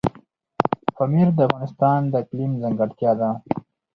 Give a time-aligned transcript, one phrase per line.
[0.95, 3.29] پامیر د افغانستان د اقلیم ځانګړتیا ده.